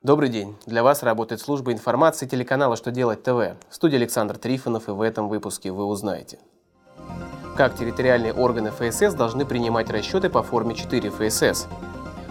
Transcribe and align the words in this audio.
Добрый 0.00 0.28
день. 0.28 0.54
Для 0.64 0.84
вас 0.84 1.02
работает 1.02 1.40
служба 1.40 1.72
информации 1.72 2.24
телеканала 2.24 2.76
«Что 2.76 2.92
делать 2.92 3.24
ТВ». 3.24 3.56
В 3.68 3.74
студии 3.74 3.96
Александр 3.96 4.38
Трифонов, 4.38 4.88
и 4.88 4.92
в 4.92 5.02
этом 5.02 5.28
выпуске 5.28 5.72
вы 5.72 5.84
узнаете. 5.86 6.38
Как 7.56 7.74
территориальные 7.76 8.32
органы 8.32 8.70
ФСС 8.70 9.14
должны 9.14 9.44
принимать 9.44 9.90
расчеты 9.90 10.30
по 10.30 10.44
форме 10.44 10.76
4 10.76 11.10
ФСС? 11.10 11.66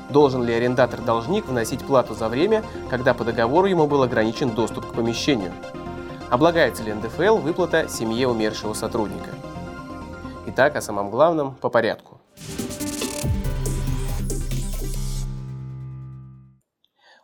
Должен 0.10 0.46
ли 0.46 0.54
арендатор-должник 0.54 1.46
вносить 1.50 1.86
плату 1.86 2.16
за 2.16 2.30
время, 2.30 2.64
когда 2.90 3.14
по 3.14 3.26
договору 3.26 3.68
ему 3.68 3.86
был 3.86 4.02
ограничен 4.02 4.52
доступ 4.52 4.90
к 4.90 4.94
помещению? 4.94 5.52
Облагается 6.30 6.84
ли 6.84 6.94
НДФЛ 6.94 7.36
выплата 7.36 7.90
семье 7.90 8.30
умершего 8.30 8.76
сотрудника? 8.76 9.32
Итак, 10.46 10.78
о 10.78 10.82
самом 10.82 11.12
главном 11.12 11.56
по 11.56 11.70
порядку. 11.70 12.17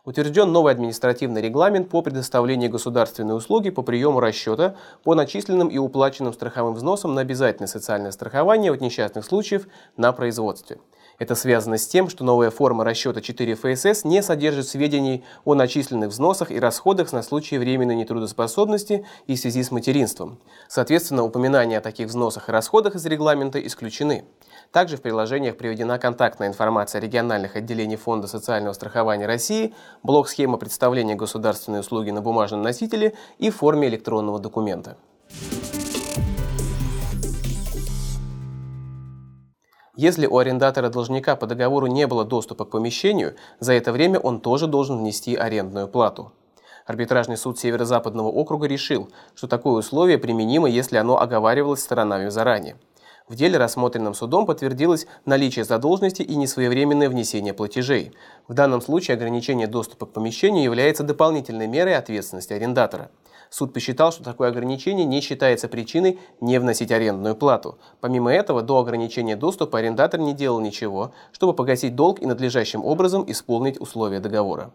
Утвержден 0.04 0.52
новый 0.52 0.74
административный 0.74 1.40
регламент 1.40 1.88
по 1.88 2.02
предоставлению 2.02 2.70
государственной 2.70 3.34
услуги 3.34 3.70
по 3.70 3.80
приему 3.80 4.20
расчета 4.20 4.76
по 5.02 5.14
начисленным 5.14 5.68
и 5.68 5.78
уплаченным 5.78 6.34
страховым 6.34 6.74
взносам 6.74 7.14
на 7.14 7.22
обязательное 7.22 7.68
социальное 7.68 8.10
страхование 8.10 8.70
от 8.70 8.82
несчастных 8.82 9.24
случаев 9.24 9.66
на 9.96 10.12
производстве. 10.12 10.78
Это 11.18 11.36
связано 11.36 11.78
с 11.78 11.86
тем, 11.86 12.08
что 12.08 12.24
новая 12.24 12.50
форма 12.50 12.84
расчета 12.84 13.20
4 13.20 13.54
ФСС 13.54 14.04
не 14.04 14.22
содержит 14.22 14.66
сведений 14.66 15.24
о 15.44 15.54
начисленных 15.54 16.10
взносах 16.10 16.50
и 16.50 16.58
расходах 16.58 17.12
на 17.12 17.22
случай 17.22 17.56
временной 17.56 17.94
нетрудоспособности 17.94 19.06
и 19.26 19.36
в 19.36 19.38
связи 19.38 19.62
с 19.62 19.70
материнством. 19.70 20.40
Соответственно, 20.68 21.22
упоминания 21.22 21.78
о 21.78 21.80
таких 21.80 22.08
взносах 22.08 22.48
и 22.48 22.52
расходах 22.52 22.96
из 22.96 23.06
регламента 23.06 23.64
исключены. 23.64 24.24
Также 24.72 24.96
в 24.96 25.02
приложениях 25.02 25.56
приведена 25.56 25.98
контактная 25.98 26.48
информация 26.48 27.00
региональных 27.00 27.54
отделений 27.54 27.96
Фонда 27.96 28.26
социального 28.26 28.72
страхования 28.72 29.26
России, 29.26 29.72
блок 30.02 30.28
схема 30.28 30.56
представления 30.56 31.14
государственной 31.14 31.80
услуги 31.80 32.10
на 32.10 32.22
бумажном 32.22 32.62
носителе 32.62 33.14
и 33.38 33.50
форме 33.50 33.86
электронного 33.86 34.40
документа. 34.40 34.96
Если 39.96 40.26
у 40.26 40.38
арендатора-должника 40.38 41.36
по 41.36 41.46
договору 41.46 41.86
не 41.86 42.08
было 42.08 42.24
доступа 42.24 42.64
к 42.64 42.70
помещению, 42.70 43.36
за 43.60 43.74
это 43.74 43.92
время 43.92 44.18
он 44.18 44.40
тоже 44.40 44.66
должен 44.66 44.98
внести 44.98 45.36
арендную 45.36 45.86
плату. 45.86 46.32
Арбитражный 46.84 47.36
суд 47.36 47.60
Северо-Западного 47.60 48.26
округа 48.26 48.66
решил, 48.66 49.08
что 49.36 49.46
такое 49.46 49.74
условие 49.74 50.18
применимо, 50.18 50.68
если 50.68 50.96
оно 50.96 51.20
оговаривалось 51.20 51.80
сторонами 51.80 52.28
заранее. 52.28 52.76
В 53.28 53.36
деле, 53.36 53.56
рассмотренном 53.56 54.14
судом, 54.14 54.44
подтвердилось 54.46 55.06
наличие 55.24 55.64
задолженности 55.64 56.22
и 56.22 56.34
несвоевременное 56.34 57.08
внесение 57.08 57.54
платежей. 57.54 58.12
В 58.48 58.52
данном 58.52 58.82
случае 58.82 59.14
ограничение 59.14 59.66
доступа 59.66 60.06
к 60.06 60.12
помещению 60.12 60.64
является 60.64 61.04
дополнительной 61.04 61.68
мерой 61.68 61.96
ответственности 61.96 62.52
арендатора. 62.52 63.10
Суд 63.54 63.72
посчитал, 63.72 64.10
что 64.10 64.24
такое 64.24 64.48
ограничение 64.48 65.06
не 65.06 65.20
считается 65.20 65.68
причиной 65.68 66.18
не 66.40 66.58
вносить 66.58 66.90
арендную 66.90 67.36
плату. 67.36 67.78
Помимо 68.00 68.32
этого, 68.32 68.62
до 68.62 68.80
ограничения 68.80 69.36
доступа 69.36 69.78
арендатор 69.78 70.18
не 70.18 70.34
делал 70.34 70.58
ничего, 70.58 71.12
чтобы 71.30 71.54
погасить 71.54 71.94
долг 71.94 72.20
и 72.20 72.26
надлежащим 72.26 72.84
образом 72.84 73.24
исполнить 73.28 73.80
условия 73.80 74.18
договора. 74.18 74.72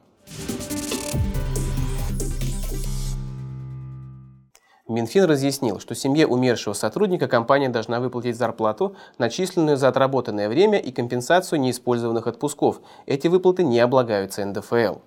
Минфин 4.88 5.26
разъяснил, 5.26 5.82
что 5.82 5.94
семье 5.94 6.26
умершего 6.26 6.74
сотрудника 6.74 7.28
компания 7.28 7.68
должна 7.68 8.00
выплатить 8.00 8.38
зарплату, 8.38 8.96
начисленную 9.18 9.76
за 9.76 9.90
отработанное 9.90 10.48
время 10.48 10.80
и 10.80 10.94
компенсацию 10.94 11.60
неиспользованных 11.60 12.28
отпусков. 12.28 12.80
Эти 13.06 13.28
выплаты 13.28 13.66
не 13.66 13.82
облагаются 13.82 14.46
НДФЛ. 14.46 15.00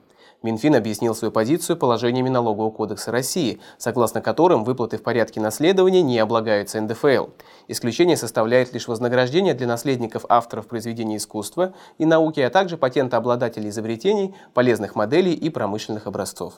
Минфин 0.43 0.75
объяснил 0.75 1.15
свою 1.15 1.31
позицию 1.31 1.77
положениями 1.77 2.29
Налогового 2.29 2.71
кодекса 2.71 3.12
России, 3.12 3.61
согласно 3.79 4.21
которым 4.21 4.65
выплаты 4.65 4.98
в 4.98 5.03
порядке 5.03 5.41
наследования 5.41 6.03
не 6.03 6.19
облагаются 6.19 6.81
НДФЛ. 6.81 7.27
Исключение 7.69 8.17
составляет 8.17 8.73
лишь 8.73 8.89
вознаграждение 8.89 9.55
для 9.55 9.67
наследников 9.67 10.25
авторов 10.29 10.67
произведений 10.67 11.17
искусства 11.17 11.75
и 11.98 12.05
науки, 12.05 12.41
а 12.41 12.51
также 12.51 12.77
патентообладателей 12.77 13.70
изобретений, 13.70 14.35
полезных 14.52 14.97
моделей 14.97 15.35
и 15.35 15.48
промышленных 15.48 16.07
образцов. 16.07 16.55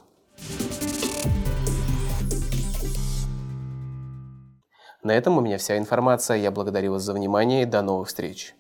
На 5.03 5.13
этом 5.13 5.37
у 5.37 5.43
меня 5.43 5.59
вся 5.59 5.77
информация. 5.77 6.39
Я 6.39 6.51
благодарю 6.51 6.93
вас 6.93 7.03
за 7.03 7.13
внимание 7.13 7.63
и 7.63 7.67
до 7.67 7.83
новых 7.83 8.09
встреч. 8.09 8.55